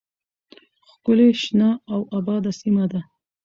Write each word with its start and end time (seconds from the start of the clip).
ښکلې 0.89 1.29
شنه 1.41 1.69
او 1.93 1.99
آباده 2.17 2.51
سیمه 2.59 2.85
ده 2.91 3.01